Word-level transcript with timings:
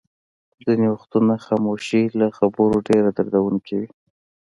ځینې 0.65 0.87
وختونه 0.93 1.33
خاموشي 1.45 2.03
له 2.19 2.27
خبرو 2.37 2.77
ډېره 2.87 3.09
دردوونکې 3.17 3.75
وي. 3.81 3.89